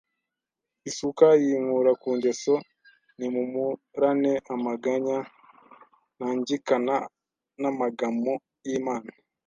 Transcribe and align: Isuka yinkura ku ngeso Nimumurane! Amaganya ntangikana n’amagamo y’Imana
Isuka 0.89 1.25
yinkura 1.43 1.91
ku 2.01 2.09
ngeso 2.17 2.55
Nimumurane! 3.17 4.31
Amaganya 4.53 5.17
ntangikana 6.17 6.95
n’amagamo 7.61 8.33
y’Imana 8.67 9.11